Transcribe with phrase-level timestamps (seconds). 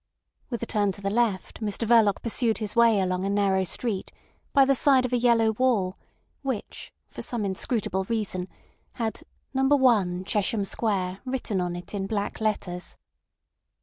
[0.49, 4.11] With a turn to the left Mr Verloc pursued his way along a narrow street
[4.51, 5.95] by the side of a yellow wall
[6.41, 8.47] which, for some inscrutable reason,
[8.93, 9.21] had
[9.53, 9.61] No.
[9.67, 12.97] 1 Chesham Square written on it in black letters.